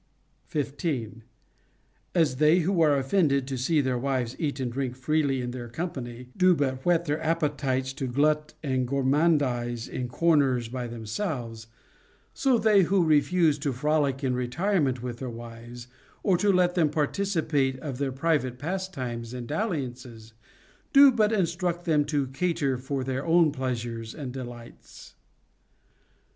[0.47, 1.21] 15.
[2.15, 5.69] As they who are offended to see their wives eat and drink freely in their
[5.69, 11.67] company do but whet their appetites to glut and gormandize in corners by themselves;
[12.33, 15.85] so they who refuse to frolic in retirement with their wives,
[16.23, 20.31] or to let them participate of their private pastimes and dal liances,
[20.93, 25.13] do but instruct them to cater for their own pleas ures and delights.